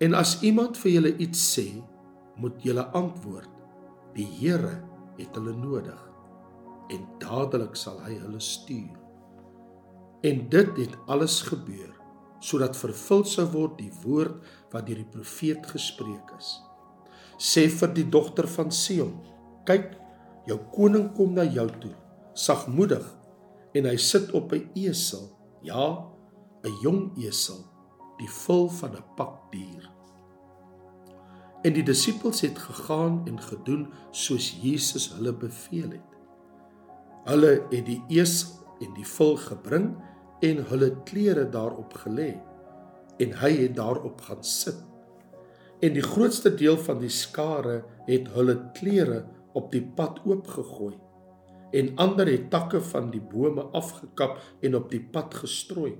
En 0.00 0.14
as 0.14 0.42
iemand 0.42 0.76
vir 0.76 0.92
julle 0.92 1.16
iets 1.16 1.40
sê, 1.58 1.82
moet 2.36 2.62
julle 2.62 2.84
antwoord: 2.92 3.48
Die 4.14 4.28
Here 4.40 4.82
het 5.16 5.36
hulle 5.36 5.54
nodig 5.56 6.02
en 6.92 7.06
dadelik 7.18 7.76
sal 7.76 7.98
hy 8.04 8.14
hulle 8.20 8.40
stuur. 8.40 8.96
En 10.22 10.48
dit 10.48 10.76
het 10.76 10.96
alles 11.06 11.42
gebeur 11.42 11.92
sodat 12.46 12.76
vervul 12.76 13.24
sou 13.24 13.46
word 13.50 13.78
die 13.80 13.92
woord 14.04 14.42
wat 14.70 14.84
deur 14.86 15.00
die 15.00 15.08
profeet 15.10 15.64
gespreek 15.72 16.34
is. 16.36 16.50
Sê 17.40 17.66
vir 17.72 17.94
die 17.96 18.04
dogter 18.12 18.46
van 18.48 18.70
Sion: 18.70 19.16
Kyk, 19.66 19.96
jou 20.46 20.58
koning 20.72 21.10
kom 21.16 21.34
na 21.34 21.44
jou 21.44 21.68
toe, 21.80 21.94
sagmoedig 22.34 23.06
en 23.76 23.84
hy 23.84 23.96
sit 23.96 24.32
op 24.32 24.52
'n 24.52 24.70
esel, 24.74 25.30
ja, 25.62 26.06
'n 26.64 26.74
jong 26.82 27.16
esel 27.18 27.64
die 28.18 28.30
vul 28.30 28.68
van 28.68 28.96
'n 28.96 29.04
pak 29.16 29.52
dier. 29.52 29.90
En 31.62 31.72
die 31.72 31.82
disippels 31.82 32.40
het 32.40 32.58
gegaan 32.58 33.22
en 33.26 33.40
gedoen 33.40 33.88
soos 34.10 34.58
Jesus 34.62 35.12
hulle 35.12 35.32
beveel 35.32 35.90
het. 35.90 36.10
Hulle 37.24 37.66
het 37.70 37.86
die 37.86 38.02
esel 38.08 38.50
en 38.80 38.94
die 38.94 39.06
vul 39.06 39.36
gebring 39.36 39.96
en 40.40 40.64
hulle 40.68 41.02
klere 41.04 41.48
daarop 41.50 41.92
gelê 42.04 42.36
en 43.18 43.32
hy 43.32 43.52
het 43.56 43.76
daarop 43.76 44.20
gaan 44.20 44.44
sit. 44.44 44.76
En 45.80 45.92
die 45.92 46.02
grootste 46.02 46.54
deel 46.54 46.78
van 46.78 46.98
die 46.98 47.12
skare 47.12 47.84
het 48.06 48.28
hulle 48.28 48.70
klere 48.72 49.24
op 49.56 49.72
die 49.72 49.84
pad 49.96 50.20
oopgegooi 50.24 50.94
en 51.76 51.92
ander 52.00 52.28
het 52.30 52.50
takke 52.50 52.80
van 52.80 53.10
die 53.10 53.20
bome 53.20 53.64
afgekap 53.76 54.38
en 54.64 54.76
op 54.78 54.90
die 54.90 55.02
pad 55.12 55.34
gestrooi. 55.34 55.96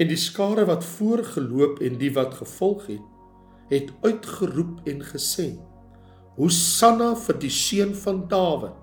En 0.00 0.08
die 0.10 0.18
skare 0.18 0.64
wat 0.66 0.84
voorgeloop 0.84 1.82
en 1.84 1.98
die 2.00 2.10
wat 2.16 2.34
gevolg 2.40 2.86
het, 2.90 3.04
het 3.70 3.92
uitgeroep 4.02 4.88
en 4.90 5.04
gesê: 5.06 5.52
Hosanna 6.38 7.12
vir 7.26 7.38
die 7.38 7.52
seun 7.52 7.94
van 7.94 8.24
Dawid. 8.28 8.80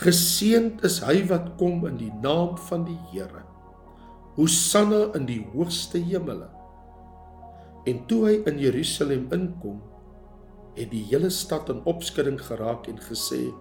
Geseend 0.00 0.82
is 0.84 1.00
hy 1.04 1.22
wat 1.28 1.54
kom 1.60 1.84
in 1.88 1.96
die 2.00 2.12
naam 2.22 2.56
van 2.68 2.84
die 2.84 2.98
Here. 3.12 3.44
Hosanna 4.36 5.06
in 5.16 5.24
die 5.28 5.40
hoogste 5.52 5.98
hemele. 5.98 6.48
En 7.88 8.02
toe 8.08 8.24
hy 8.26 8.34
in 8.50 8.58
Jerusalem 8.60 9.28
inkom, 9.32 9.78
het 10.76 10.90
die 10.92 11.04
hele 11.08 11.30
stad 11.30 11.70
in 11.72 11.82
opskudding 11.88 12.38
geraak 12.40 12.86
en 12.86 13.00
gesê: 13.00 13.52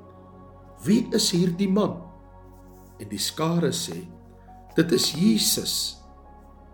"Wie 0.84 1.08
is 1.16 1.32
hierdie 1.32 1.70
man?" 1.70 2.02
En 3.00 3.10
die 3.10 3.20
skare 3.20 3.72
sê: 3.72 4.08
"Dit 4.76 4.92
is 4.92 5.12
Jesus, 5.12 5.98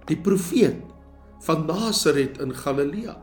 die 0.05 0.17
profeet 0.17 0.81
van 1.39 1.65
Nasaret 1.65 2.37
in 2.41 2.53
Galilea." 2.53 3.17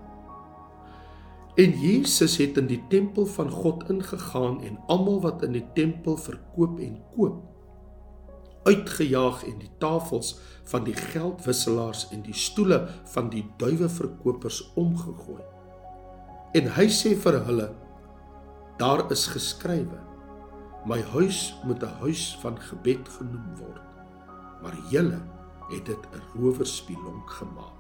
En 1.58 1.74
Jesus 1.80 2.36
het 2.38 2.56
in 2.56 2.66
die 2.66 2.82
tempel 2.88 3.26
van 3.26 3.50
God 3.50 3.90
ingegaan 3.90 4.62
en 4.62 4.78
almal 4.86 5.20
wat 5.20 5.42
in 5.42 5.52
die 5.52 5.66
tempel 5.74 6.16
verkoop 6.16 6.78
en 6.78 7.02
koop 7.16 7.48
uitgejaag 8.68 9.44
en 9.48 9.58
die 9.58 9.70
tafels 9.78 10.34
van 10.68 10.84
die 10.84 10.96
geldwisselaars 10.96 12.08
en 12.12 12.22
die 12.26 12.36
stoele 12.36 12.82
van 13.12 13.30
die 13.32 13.44
duiweverkopers 13.60 14.60
omgegooi. 14.76 15.42
En 16.56 16.68
hy 16.78 16.86
sê 16.88 17.12
vir 17.12 17.36
hulle: 17.44 17.68
Daar 18.80 19.04
is 19.12 19.26
geskrywe: 19.28 19.98
My 20.88 21.00
huis 21.12 21.54
moet 21.64 21.82
'n 21.82 21.98
huis 22.00 22.38
van 22.40 22.56
gebed 22.56 23.08
genoem 23.08 23.48
word. 23.58 23.84
Maar 24.62 24.76
julle 24.90 25.20
het 25.68 25.84
dit 25.86 26.02
'n 26.12 26.22
rowerspilonk 26.34 27.30
gemaak. 27.30 27.76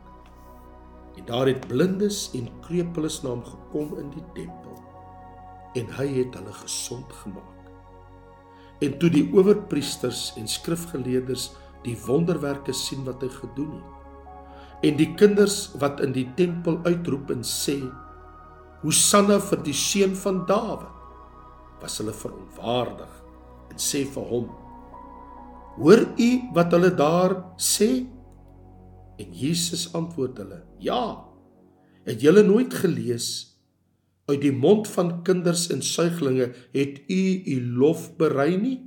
En 1.16 1.24
daar 1.24 1.46
het 1.46 1.68
blindes 1.68 2.30
en 2.34 2.48
krepeles 2.60 3.22
na 3.22 3.30
hom 3.30 3.44
gekom 3.44 3.98
in 3.98 4.10
die 4.10 4.24
tempel 4.34 4.76
en 5.74 5.86
hy 5.86 6.06
het 6.06 6.34
hulle 6.34 6.52
gesond 6.52 7.12
gemaak. 7.12 7.58
En 8.80 8.98
toe 8.98 9.10
die 9.10 9.30
owerpriesters 9.32 10.32
en 10.36 10.48
skrifgeleerders 10.48 11.50
die 11.82 11.98
wonderwerke 12.06 12.72
sien 12.72 13.04
wat 13.04 13.22
hy 13.22 13.28
gedoen 13.28 13.72
het 13.72 13.98
en 14.80 14.96
die 14.98 15.14
kinders 15.18 15.72
wat 15.82 16.00
in 16.00 16.12
die 16.14 16.28
tempel 16.38 16.78
uitroep 16.86 17.30
en 17.34 17.42
sê 17.42 17.80
Hosanna 18.82 19.40
vir 19.42 19.62
die 19.66 19.74
seun 19.74 20.14
van 20.14 20.44
Dawid 20.46 20.94
was 21.82 21.98
hulle 21.98 22.14
verontwaardig 22.14 23.14
en 23.72 23.80
sê 23.82 24.04
vir 24.06 24.30
hom 24.30 24.48
Hoor 25.78 26.04
u 26.18 26.30
wat 26.54 26.72
hulle 26.74 26.90
daar 26.98 27.34
sê? 27.62 27.88
En 29.18 29.34
Jesus 29.34 29.88
antwoord 29.98 30.38
hulle 30.42 30.62
Ja 30.82 31.02
het 32.08 32.22
julle 32.24 32.42
nooit 32.46 32.72
gelees? 32.72 33.28
Uit 34.30 34.40
die 34.44 34.54
mond 34.54 34.88
van 34.88 35.22
kinders 35.26 35.66
en 35.74 35.82
suiglinge 35.82 36.50
het 36.72 37.02
u 37.10 37.22
u 37.50 37.56
lof 37.82 38.08
berei 38.20 38.56
nie? 38.56 38.78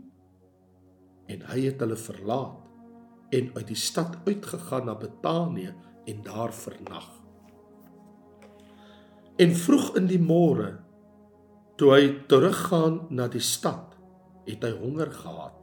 En 1.31 1.43
hy 1.51 1.67
het 1.67 1.83
hulle 1.83 1.99
verlaat 1.99 2.59
en 3.31 3.51
uit 3.55 3.67
die 3.67 3.79
stad 3.79 4.17
uitgegaan 4.27 4.87
na 4.87 4.95
Betanië 4.99 5.73
en 6.11 6.23
daar 6.25 6.51
vernag 6.55 7.20
en 9.37 9.55
vroeg 9.55 9.95
in 9.95 10.07
die 10.07 10.19
môre 10.19 10.79
toe 11.77 11.93
hy 11.95 12.07
teruggaan 12.29 13.07
na 13.09 13.27
die 13.31 13.41
stad 13.41 13.95
het 14.45 14.63
hy 14.65 14.71
honger 14.77 15.09
gehad. 15.13 15.55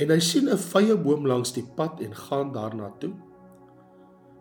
En 0.00 0.12
hy 0.12 0.20
sien 0.20 0.48
'n 0.48 0.56
vrye 0.56 0.96
boom 0.96 1.26
langs 1.26 1.52
die 1.52 1.66
pad 1.76 2.00
en 2.00 2.14
gaan 2.14 2.52
daarna 2.52 2.92
toe. 3.00 3.12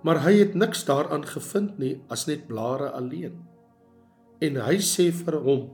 Maar 0.04 0.22
hy 0.24 0.34
het 0.40 0.56
niks 0.56 0.86
daaraan 0.86 1.26
gevind 1.26 1.80
nie 1.80 2.02
as 2.10 2.28
net 2.28 2.48
blare 2.48 2.92
alleen. 2.92 3.44
En 4.40 4.56
hy 4.56 4.78
sê 4.78 5.12
vir 5.12 5.40
hom 5.42 5.72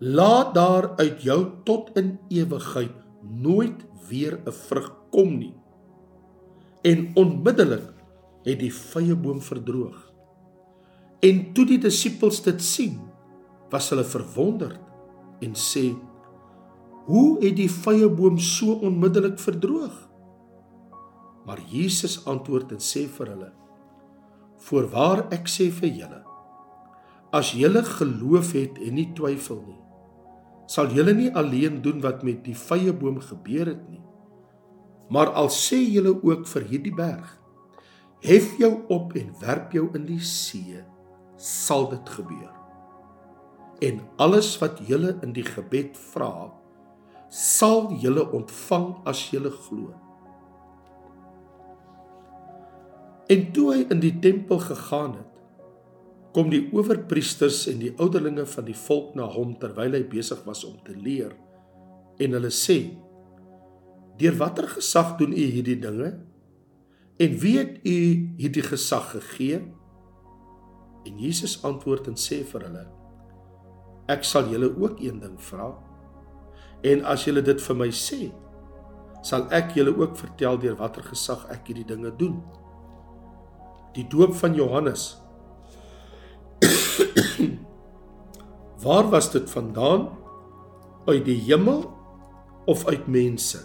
laat 0.00 0.54
daar 0.54 0.96
uit 0.98 1.22
jou 1.22 1.62
tot 1.64 1.96
in 1.96 2.18
ewigheid 2.28 2.96
nooit 3.22 3.86
weer 4.08 4.40
'n 4.46 4.52
vrug 4.52 4.90
kom 5.10 5.38
nie. 5.38 5.54
En 6.82 7.12
onmiddellik 7.14 7.94
het 8.44 8.58
die 8.58 8.72
vrye 8.72 9.14
boom 9.14 9.40
verdroog 9.40 10.11
en 11.22 11.42
toe 11.54 11.66
die 11.68 11.80
disippels 11.82 12.42
dit 12.46 12.62
sien 12.62 12.98
was 13.72 13.90
hulle 13.92 14.06
verwonderd 14.06 15.44
en 15.46 15.54
sê 15.58 15.88
hoe 17.06 17.28
het 17.42 17.56
die 17.58 17.70
vrye 17.70 18.08
boom 18.08 18.38
so 18.38 18.78
onmiddellik 18.88 19.38
verdroog 19.42 19.96
maar 21.46 21.62
Jesus 21.70 22.20
antwoord 22.30 22.76
en 22.76 22.82
sê 22.82 23.06
vir 23.18 23.34
hulle 23.34 23.54
voorwaar 24.66 25.26
ek 25.34 25.50
sê 25.50 25.70
vir 25.80 25.96
julle 26.02 26.22
As 27.32 27.54
julle 27.56 27.80
geloof 27.80 28.50
het 28.52 28.76
en 28.84 28.98
nie 28.98 29.08
twyfel 29.16 29.62
nie, 29.64 29.78
sal 30.68 30.90
julle 30.92 31.14
nie 31.16 31.30
alleen 31.32 31.78
doen 31.84 32.02
wat 32.04 32.20
met 32.28 32.42
die 32.44 32.56
vrye 32.56 32.92
boom 32.92 33.22
gebeur 33.24 33.70
het 33.72 33.86
nie. 33.88 34.02
Maar 35.12 35.32
al 35.40 35.48
sê 35.52 35.78
julle 35.80 36.12
ook 36.12 36.44
vir 36.50 36.66
hierdie 36.68 36.92
berg: 36.92 37.30
Hef 38.20 38.52
jou 38.60 38.72
op 38.92 39.16
en 39.16 39.32
werp 39.40 39.72
jou 39.72 39.86
in 39.96 40.04
die 40.10 40.20
see, 40.20 40.76
sal 41.42 41.88
dit 41.90 42.12
gebeur. 42.16 42.52
En 43.82 43.98
alles 44.22 44.54
wat 44.62 44.78
julle 44.86 45.16
in 45.26 45.34
die 45.34 45.46
gebed 45.46 45.98
vra, 46.12 46.52
sal 47.32 47.90
julle 47.98 48.28
ontvang 48.30 48.92
as 49.10 49.24
julle 49.32 49.50
glo. 49.50 49.90
En 53.32 53.46
toe 53.56 53.68
hy 53.72 53.84
in 53.90 54.02
die 54.02 54.14
tempel 54.22 54.60
gegaan 54.62 55.16
het, 55.16 55.32
kom 56.32 56.48
die 56.52 56.64
owerpriesters 56.72 57.66
en 57.68 57.80
die 57.82 57.92
ouderlinge 58.00 58.44
van 58.48 58.66
die 58.68 58.76
volk 58.76 59.16
na 59.18 59.26
hom 59.28 59.52
terwyl 59.60 59.96
hy 59.96 60.02
besig 60.08 60.40
was 60.48 60.64
om 60.64 60.78
te 60.84 60.94
leer 60.96 61.34
en 62.22 62.36
hulle 62.36 62.52
sê 62.52 62.78
deur 64.20 64.36
watter 64.40 64.68
gesag 64.76 65.16
doen 65.20 65.34
u 65.36 65.44
hierdie 65.56 65.78
dinge 65.80 66.10
en 67.22 67.38
wie 67.42 67.56
het 67.58 67.78
u 67.84 67.96
hierdie 68.40 68.64
gesag 68.64 69.10
gegee 69.12 69.60
en 71.06 71.18
Jesus 71.18 71.58
antwoord 71.64 72.08
en 72.12 72.18
sê 72.18 72.42
vir 72.52 72.66
hulle 72.68 72.84
ek 74.12 74.26
sal 74.28 74.50
julle 74.52 74.70
ook 74.72 75.00
een 75.02 75.20
ding 75.22 75.38
vra 75.50 75.72
en 76.92 77.04
as 77.14 77.26
julle 77.28 77.42
dit 77.46 77.66
vir 77.66 77.78
my 77.78 77.90
sê 78.02 78.20
sal 79.22 79.46
ek 79.54 79.76
julle 79.78 79.94
ook 79.96 80.16
vertel 80.18 80.58
deur 80.62 80.78
watter 80.80 81.06
gesag 81.06 81.46
ek 81.54 81.70
hierdie 81.70 81.88
dinge 81.94 82.14
doen 82.22 82.38
die 83.96 84.06
doop 84.08 84.34
van 84.38 84.56
Johannes 84.58 85.10
Waar 88.82 89.08
was 89.10 89.30
dit 89.30 89.50
vandaan? 89.50 90.08
Uit 91.04 91.24
die 91.24 91.40
hemel 91.40 91.90
of 92.64 92.86
uit 92.86 93.06
mense? 93.06 93.58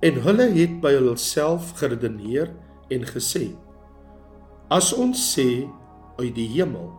En 0.00 0.20
hulle 0.22 0.46
het 0.54 0.80
by 0.80 0.92
hulself 0.94 1.72
geredeneer 1.80 2.52
en 2.88 3.04
gesê: 3.04 3.50
As 4.68 4.90
ons 4.92 5.16
sê 5.16 5.64
uit 6.18 6.34
die 6.36 6.48
hemel, 6.52 6.90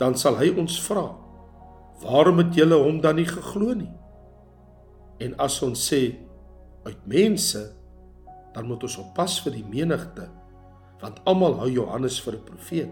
dan 0.00 0.16
sal 0.18 0.40
hy 0.40 0.48
ons 0.58 0.74
vra: 0.82 1.04
Waarom 2.02 2.40
het 2.42 2.56
julle 2.58 2.80
hom 2.82 2.98
dan 3.04 3.20
nie 3.20 3.28
geglo 3.28 3.76
nie? 3.78 3.92
En 5.22 5.36
as 5.38 5.60
ons 5.62 5.78
sê 5.78 6.00
uit 6.88 7.06
mense, 7.06 7.62
dan 8.56 8.66
moet 8.66 8.82
ons 8.82 8.98
oppas 9.04 9.36
vir 9.44 9.54
die 9.60 9.66
menigte, 9.70 10.26
want 10.98 11.22
almal 11.30 11.60
hou 11.60 11.70
Johannes 11.70 12.18
vir 12.24 12.34
'n 12.34 12.44
profeet. 12.48 12.90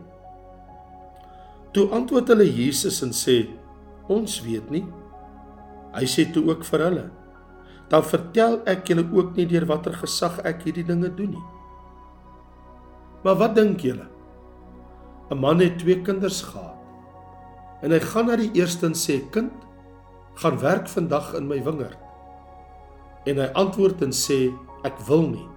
Toe 1.72 1.90
antwoord 1.90 2.28
hulle 2.28 2.46
Jesus 2.46 3.02
en 3.02 3.10
sê: 3.10 3.50
"Ons 4.08 4.40
weet 4.46 4.70
nie." 4.70 4.86
Hy 5.92 6.06
sê 6.06 6.32
toe 6.32 6.46
ook 6.46 6.64
vir 6.64 6.80
hulle: 6.80 7.10
"Dan 7.88 8.02
vertel 8.02 8.62
ek 8.66 8.86
julle 8.86 9.10
ook 9.12 9.36
nie 9.36 9.46
deur 9.46 9.66
watter 9.66 9.92
gesag 9.92 10.38
ek 10.44 10.62
hierdie 10.62 10.86
dinge 10.86 11.10
doen 11.10 11.30
nie." 11.30 11.57
Maar 13.22 13.36
wat 13.36 13.54
dink 13.54 13.80
julle? 13.80 14.06
'n 15.30 15.38
Man 15.38 15.60
het 15.60 15.78
twee 15.78 16.00
kinders 16.02 16.42
gehad. 16.42 16.76
En 17.82 17.90
hy 17.90 18.00
gaan 18.00 18.26
na 18.26 18.36
die 18.36 18.52
eerste 18.52 18.86
en 18.86 18.94
sê: 18.96 19.20
"Kind, 19.30 19.52
gaan 20.34 20.58
werk 20.58 20.88
vandag 20.88 21.34
in 21.34 21.46
my 21.46 21.62
wingerd." 21.62 21.98
En 23.24 23.36
hy 23.36 23.48
antwoord 23.52 24.02
en 24.02 24.12
sê: 24.12 24.52
"Ek 24.82 24.98
wil 25.06 25.28
nie." 25.28 25.48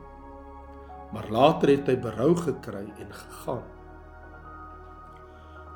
Maar 1.12 1.30
later 1.30 1.69
het 1.69 1.88
hy 1.88 1.97
berou 2.00 2.36
gekry 2.36 2.88
en 3.00 3.12
gegaan. 3.12 3.63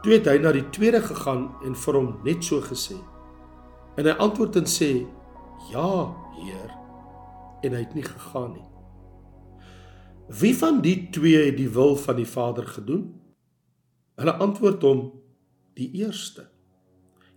Toe 0.02 0.14
het 0.14 0.26
hy 0.26 0.38
na 0.38 0.52
die 0.52 0.70
tweede 0.70 1.02
gegaan 1.02 1.50
en 1.66 1.76
vir 1.76 1.94
hom 1.94 2.20
net 2.24 2.44
so 2.44 2.62
gesê. 2.62 2.96
En 3.98 4.06
hy 4.06 4.12
antwoord 4.12 4.56
en 4.56 4.66
sê: 4.68 5.08
"Ja, 5.72 6.14
Heer." 6.36 6.72
En 7.64 7.72
hy 7.72 7.80
het 7.80 7.94
nie 7.94 8.04
gegaan 8.04 8.52
nie. 8.54 8.75
Wie 10.28 10.56
van 10.58 10.82
die 10.82 11.10
twee 11.14 11.46
het 11.46 11.58
die 11.58 11.70
wil 11.70 11.96
van 11.96 12.16
die 12.18 12.26
Vader 12.26 12.66
gedoen? 12.68 13.14
Hulle 14.18 14.34
antwoord 14.42 14.82
hom: 14.82 15.12
"Die 15.74 15.92
eerste." 16.02 16.50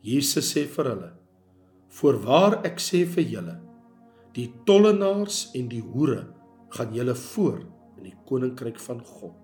Jesus 0.00 0.56
sê 0.56 0.64
vir 0.64 0.84
hulle: 0.84 1.12
"Voorwaar 1.88 2.64
ek 2.64 2.80
sê 2.80 3.04
vir 3.04 3.24
julle, 3.24 3.60
die 4.32 4.48
tollenaars 4.64 5.50
en 5.54 5.68
die 5.68 5.82
hoere 5.82 6.34
gaan 6.68 6.94
julle 6.94 7.14
voor 7.14 7.58
in 7.98 8.04
die 8.08 8.16
koninkryk 8.24 8.80
van 8.80 9.04
God. 9.04 9.36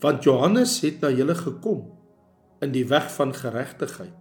Want 0.00 0.24
Johannes 0.24 0.80
het 0.80 1.00
na 1.00 1.10
julle 1.10 1.34
gekom 1.34 1.86
in 2.60 2.72
die 2.72 2.86
weg 2.88 3.08
van 3.12 3.34
geregtigheid 3.34 4.16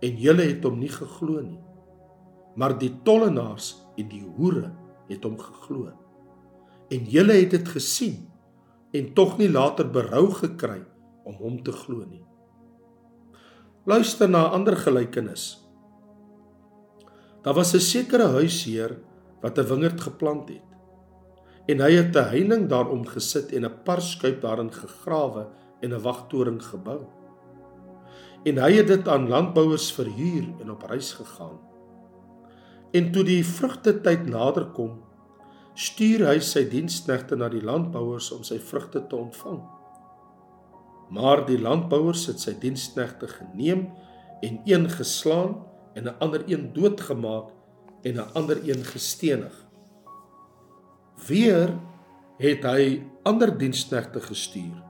en 0.00 0.16
julle 0.16 0.42
het 0.42 0.64
hom 0.64 0.78
nie 0.78 0.92
geglo 0.92 1.40
nie. 1.40 1.60
Maar 2.56 2.78
die 2.78 2.92
tollenaars 3.04 3.74
en 3.96 4.08
die 4.08 4.24
hoere 4.36 4.70
het 5.08 5.24
hom 5.24 5.36
geglo. 5.38 5.90
En 6.90 7.06
julle 7.06 7.36
het 7.38 7.50
dit 7.54 7.68
gesien 7.68 8.26
en 8.90 9.12
tog 9.14 9.36
nie 9.38 9.50
later 9.50 9.86
berou 9.90 10.26
gekry 10.34 10.80
om 11.24 11.36
hom 11.38 11.60
te 11.62 11.72
glo 11.72 12.02
nie. 12.02 12.24
Luister 13.86 14.28
na 14.28 14.48
'n 14.48 14.52
ander 14.58 14.76
gelykenis. 14.76 15.70
Daar 17.42 17.54
was 17.54 17.74
'n 17.74 17.80
sekere 17.80 18.26
huisheer 18.26 18.98
wat 19.40 19.58
'n 19.58 19.66
wingerd 19.66 20.00
geplant 20.00 20.48
het. 20.48 20.66
En 21.66 21.80
hy 21.80 21.92
het 21.92 22.16
'n 22.16 22.28
heining 22.34 22.68
daarom 22.68 23.06
gesit 23.06 23.52
en 23.52 23.64
'n 23.64 23.82
parskuip 23.84 24.40
daarin 24.40 24.72
gegrawe 24.72 25.48
en 25.80 25.94
'n 25.94 26.02
wagtoring 26.02 26.62
gebou. 26.62 27.00
En 28.44 28.56
hy 28.58 28.72
het 28.72 28.86
dit 28.86 29.08
aan 29.08 29.28
landbouers 29.28 29.92
verhuur 29.92 30.44
en 30.60 30.70
op 30.70 30.82
reis 30.82 31.12
gegaan. 31.12 31.58
En 32.90 33.12
toe 33.12 33.24
die 33.24 33.46
vrugtetyd 33.46 34.26
naderkom, 34.26 35.02
stuur 35.74 36.26
hy 36.26 36.38
sy 36.44 36.64
diensknegte 36.70 37.36
na 37.36 37.48
die 37.48 37.62
landbouers 37.62 38.30
om 38.34 38.42
sy 38.46 38.58
vrugte 38.58 39.02
te 39.06 39.16
ontvang. 39.16 39.60
Maar 41.10 41.44
die 41.46 41.58
landbouers 41.58 42.26
het 42.30 42.42
sy 42.42 42.54
diensknegte 42.60 43.28
geneem 43.28 43.88
en 44.46 44.60
een 44.64 44.88
geslaan 44.90 45.56
en 45.94 46.04
'n 46.04 46.18
ander 46.18 46.42
een 46.46 46.72
doodgemaak 46.72 47.50
en 48.02 48.14
'n 48.14 48.32
ander 48.34 48.58
een 48.68 48.84
gestenig. 48.84 49.66
Weer 51.26 51.78
het 52.38 52.62
hy 52.64 53.02
ander 53.22 53.58
diensknegte 53.58 54.20
gestuur, 54.20 54.82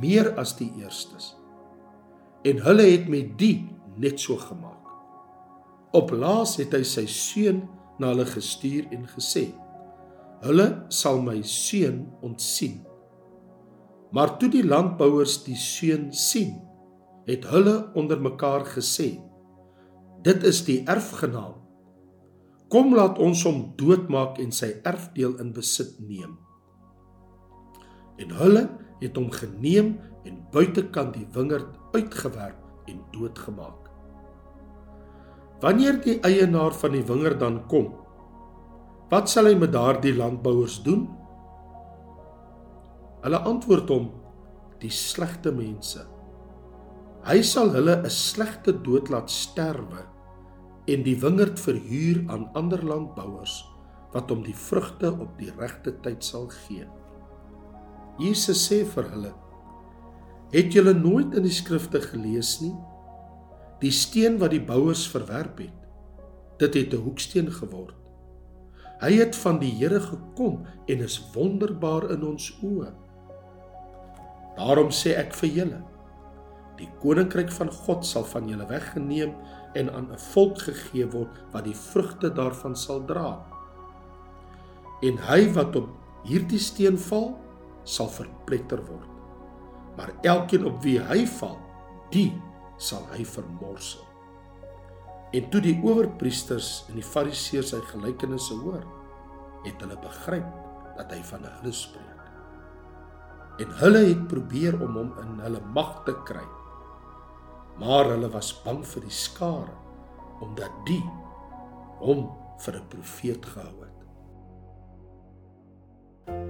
meer 0.00 0.34
as 0.36 0.56
die 0.56 0.72
eerstes. 0.78 1.36
En 2.42 2.58
hulle 2.58 2.82
het 2.82 3.08
met 3.08 3.38
die 3.38 3.68
net 3.96 4.20
so 4.20 4.36
gemaak. 4.36 4.88
Op 5.92 6.10
laas 6.10 6.56
het 6.56 6.72
hy 6.72 6.82
sy 6.82 7.06
seun 7.06 7.68
na 7.98 8.06
hulle 8.06 8.26
gestuur 8.26 8.86
en 8.90 9.06
gesê: 9.08 9.61
"Hulle 10.42 10.84
sal 10.88 11.22
my 11.22 11.42
seun 11.42 12.06
ontsien." 12.22 12.82
Maar 14.12 14.36
toe 14.38 14.50
die 14.52 14.64
landbouers 14.66 15.38
die 15.46 15.56
seun 15.56 16.10
sien, 16.12 16.58
het 17.24 17.46
hulle 17.48 17.92
onder 17.94 18.20
mekaar 18.20 18.66
gesê: 18.68 19.16
Dit 20.22 20.44
is 20.44 20.64
die 20.66 20.82
erfgenaam. 20.86 21.58
Kom 22.72 22.94
laat 22.94 23.18
ons 23.18 23.42
hom 23.44 23.72
doodmaak 23.76 24.38
en 24.40 24.52
sy 24.52 24.70
erfdeel 24.88 25.34
in 25.42 25.52
besit 25.52 25.96
neem. 26.00 26.38
En 28.22 28.30
hulle 28.38 28.62
het 29.00 29.16
hom 29.18 29.30
geneem 29.34 29.96
en 30.28 30.38
buitekant 30.52 31.16
die 31.16 31.26
wingerd 31.34 31.72
uitgewerp 31.96 32.88
en 32.88 33.00
doodgemaak. 33.12 33.90
Wanneer 35.62 35.98
die 36.04 36.18
eienaar 36.26 36.74
van 36.74 36.96
die 36.96 37.04
wingerd 37.06 37.40
dan 37.40 37.60
kom, 37.70 37.90
wat 39.12 39.28
sal 39.28 39.44
hy 39.44 39.56
met 39.60 39.74
daardie 39.74 40.14
landbouers 40.16 40.78
doen? 40.86 41.02
Hulle 43.20 43.40
antwoord 43.44 43.90
hom: 43.92 44.06
"Die 44.80 44.90
slegte 44.90 45.52
mense. 45.52 46.06
Hy 47.28 47.42
sal 47.44 47.74
hulle 47.76 47.98
'n 48.00 48.10
slegte 48.10 48.72
dood 48.72 49.12
laat 49.12 49.30
sterwe 49.30 50.08
en 50.88 51.04
die 51.04 51.14
wingerd 51.20 51.60
verhuur 51.60 52.24
aan 52.32 52.48
ander 52.54 52.82
landbouers 52.82 53.68
wat 54.14 54.30
hom 54.30 54.42
die 54.42 54.56
vrugte 54.56 55.12
op 55.12 55.38
die 55.38 55.52
regte 55.60 55.92
tyd 56.00 56.24
sal 56.24 56.48
gee." 56.48 56.88
Jesus 58.18 58.64
sê 58.68 58.84
vir 58.84 59.04
hulle: 59.12 59.34
"Het 60.52 60.72
julle 60.72 60.94
nooit 60.94 61.34
in 61.34 61.42
die 61.42 61.58
skrifte 61.60 62.00
gelees 62.00 62.60
nie? 62.60 62.76
Die 63.80 63.92
steen 63.92 64.38
wat 64.38 64.50
die 64.50 64.64
bouers 64.64 65.06
verwerp 65.06 65.58
het, 65.58 65.78
dit 66.58 66.74
het 66.74 66.94
'n 66.94 67.04
hoeksteen 67.04 67.52
geword. 67.52 68.01
Hy 69.02 69.16
het 69.18 69.36
van 69.36 69.58
die 69.58 69.72
Here 69.74 70.00
gekom 70.00 70.62
en 70.86 71.00
is 71.02 71.18
wonderbaar 71.34 72.10
in 72.14 72.22
ons 72.24 72.52
oë." 72.62 72.92
Daarom 74.56 74.92
sê 74.92 75.16
ek 75.18 75.32
vir 75.34 75.50
julle, 75.50 75.80
die 76.78 76.88
koninkryk 77.02 77.50
van 77.52 77.70
God 77.72 78.06
sal 78.06 78.24
van 78.28 78.48
julle 78.50 78.66
weggeneem 78.68 79.32
en 79.78 79.90
aan 79.90 80.12
'n 80.12 80.18
volk 80.32 80.58
gegee 80.58 81.06
word 81.06 81.40
wat 81.52 81.64
die 81.64 81.74
vrugte 81.74 82.30
daarvan 82.30 82.76
sal 82.76 83.04
dra. 83.06 83.40
En 85.02 85.18
hy 85.18 85.52
wat 85.52 85.76
op 85.76 85.88
hierdie 86.24 86.58
steen 86.58 86.98
val, 86.98 87.38
sal 87.84 88.08
verpletter 88.08 88.84
word. 88.86 89.08
Maar 89.96 90.12
elkeen 90.22 90.64
op 90.64 90.82
wie 90.82 90.98
hy 91.00 91.26
val, 91.26 91.58
die 92.10 92.32
sal 92.76 93.02
hy 93.10 93.24
vermorsel. 93.24 94.11
En 95.32 95.50
toe 95.50 95.60
die 95.64 95.78
owerpriesters 95.80 96.84
en 96.90 97.00
die 97.00 97.06
fariseërs 97.06 97.72
sy 97.72 97.80
gelykenisse 97.88 98.54
hoor, 98.54 98.82
het 99.64 99.80
hulle 99.80 99.96
begryp 100.02 100.48
dat 100.98 101.12
hy 101.14 101.22
van 101.24 101.46
hulle 101.48 101.72
spreek 101.72 102.12
en 103.60 103.72
hulle 103.82 103.98
het 104.08 104.28
probeer 104.28 104.76
om 104.82 104.96
hom 104.96 105.12
in 105.22 105.40
hulle 105.44 105.60
mag 105.76 106.02
te 106.06 106.14
kry. 106.28 106.44
Maar 107.80 108.14
hulle 108.14 108.30
was 108.32 108.52
bang 108.64 108.82
vir 108.86 109.06
die 109.06 109.16
skare 109.16 109.78
omdat 110.42 110.72
die 110.88 111.02
hom 112.02 112.26
vir 112.64 112.76
'n 112.76 112.88
profeet 112.88 113.46
gehou 113.46 113.76
het. 113.84 113.98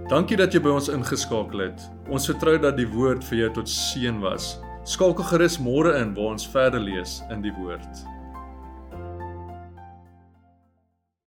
Dankie 0.08 0.36
dat 0.36 0.54
jy 0.54 0.60
by 0.60 0.70
ons 0.70 0.88
ingeskakel 0.88 1.58
het. 1.58 1.80
Ons 2.08 2.26
vertrou 2.26 2.58
dat 2.58 2.76
die 2.76 2.88
woord 2.88 3.24
vir 3.24 3.38
jou 3.38 3.50
tot 3.50 3.68
seën 3.68 4.20
was. 4.20 4.58
Skakel 4.84 5.24
gerus 5.24 5.58
môre 5.58 6.00
in 6.00 6.14
waar 6.14 6.32
ons 6.32 6.46
verder 6.46 6.80
lees 6.80 7.22
in 7.30 7.42
die 7.42 7.52
woord. 7.52 8.12